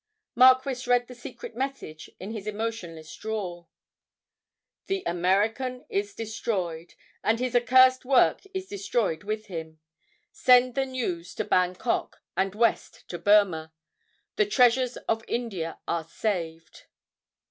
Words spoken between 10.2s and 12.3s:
Send the news to Bangkok